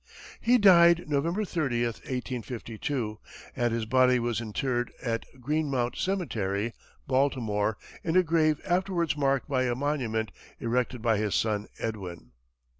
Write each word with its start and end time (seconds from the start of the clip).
He 0.41 0.57
died 0.57 1.07
November 1.07 1.45
30, 1.45 1.83
1852, 1.83 3.19
and 3.55 3.71
his 3.71 3.85
body 3.85 4.17
was 4.17 4.41
interred 4.41 4.91
at 4.99 5.25
Greenmount 5.39 5.95
Cemetery, 5.95 6.73
Baltimore, 7.05 7.77
in 8.03 8.17
a 8.17 8.23
grave 8.23 8.59
afterwards 8.65 9.15
marked 9.15 9.47
by 9.47 9.65
a 9.65 9.75
monument 9.75 10.31
erected 10.59 11.03
by 11.03 11.19
his 11.19 11.35
son 11.35 11.67
Edwin. 11.77 12.31